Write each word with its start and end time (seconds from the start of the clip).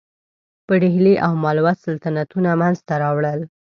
په 0.67 0.73
ډهلي 0.81 1.15
او 1.25 1.31
مالوه 1.43 1.71
کې 1.77 1.83
سلطنتونه 1.85 2.49
منځته 2.61 2.93
راوړل. 3.03 3.39